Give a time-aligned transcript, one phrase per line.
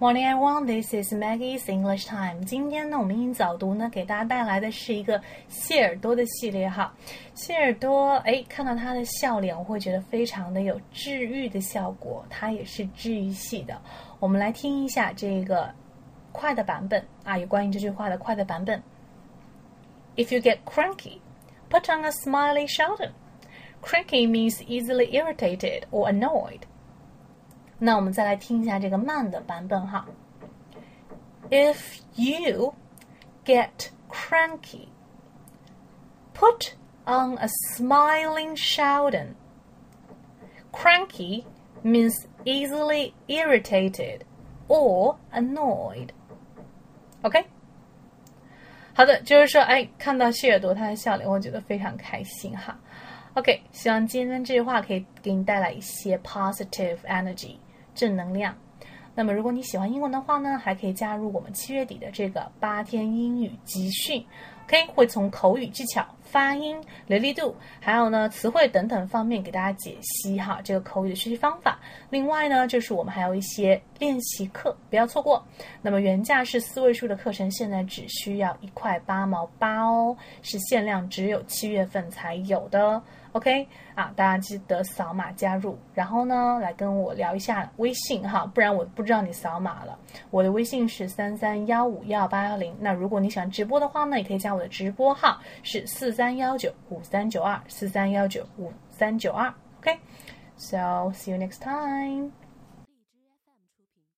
[0.00, 2.44] Morning everyone, this is Maggie's English Time。
[2.44, 6.92] 今天呢，我们英语早读呢，给大家带来的是一个谢耳朵的系列哈。
[7.32, 13.80] 谢耳朵，哎，看到他的笑脸，我会觉得非常的有治愈的效果，它也是治愈系的。
[14.18, 15.72] 我们来听一下这个
[16.32, 18.82] 快的版本啊，有关于这句话的快的版本。
[20.16, 21.20] If you get cranky,
[21.70, 23.12] put on a smiley Sheldon.
[23.80, 26.62] Cranky means easily irritated or annoyed.
[27.77, 30.05] 那我们再来听一下这个慢的版本哈。
[31.49, 32.73] If you
[33.45, 34.89] get cranky,
[36.33, 36.73] put
[37.05, 39.35] on a smiling shouting.
[40.71, 41.45] Cranky
[41.81, 42.13] means
[42.45, 44.21] easily irritated
[44.67, 46.09] or annoyed.
[47.23, 47.45] OK，
[48.93, 52.77] 好的，就是说，哎，看到谢耳朵他的笑脸，我觉得非常开心哈。
[53.34, 57.56] OK，希望今天这句话可以给你带来一些 positive energy。
[57.92, 58.54] 正能量。
[59.14, 64.24] 那么，如果你喜欢英文的话呢，还可以加入我们七月底的这个八天英语集训。
[64.66, 71.78] OK，会从口语技巧、发音、流利度，还有呢词汇等等方面给大家解析哈这个口语的学习方法。
[72.10, 75.40] 另外呢，就是我们还有一些练习课，不要错过。
[75.80, 83.00] 那么原价是四位数的课程，现在只需要一块八毛八哦，是限量，只有七月份才有的。
[83.34, 89.98] OK 啊，大家记得扫码加入，然后呢，来跟我聊一下微信哈，不然我不知道你扫码了。
[90.30, 92.72] 我的微信是三三幺五幺八幺零。
[92.78, 99.53] 那如果你想直播的话呢，也可以加我的直播号是四三幺九五三九二四三幺九五三九二。
[99.79, 102.31] OK，so see you next time.